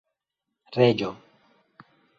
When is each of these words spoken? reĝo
reĝo 0.77 1.11